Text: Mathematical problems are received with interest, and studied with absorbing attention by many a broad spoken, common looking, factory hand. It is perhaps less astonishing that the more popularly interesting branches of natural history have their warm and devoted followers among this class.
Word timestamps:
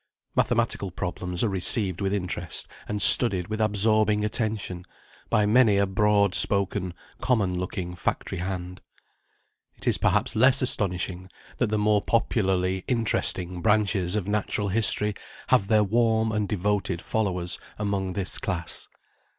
Mathematical 0.35 0.89
problems 0.89 1.43
are 1.43 1.47
received 1.49 2.01
with 2.01 2.11
interest, 2.11 2.67
and 2.87 2.99
studied 3.03 3.49
with 3.49 3.61
absorbing 3.61 4.25
attention 4.25 4.83
by 5.29 5.45
many 5.45 5.77
a 5.77 5.85
broad 5.85 6.33
spoken, 6.33 6.95
common 7.19 7.59
looking, 7.59 7.93
factory 7.95 8.39
hand. 8.39 8.81
It 9.75 9.85
is 9.87 9.99
perhaps 9.99 10.35
less 10.35 10.59
astonishing 10.63 11.29
that 11.59 11.67
the 11.67 11.77
more 11.77 12.01
popularly 12.01 12.83
interesting 12.87 13.61
branches 13.61 14.15
of 14.15 14.27
natural 14.27 14.69
history 14.69 15.13
have 15.49 15.67
their 15.67 15.83
warm 15.83 16.31
and 16.31 16.49
devoted 16.49 16.99
followers 17.03 17.59
among 17.77 18.13
this 18.13 18.39
class. 18.39 18.87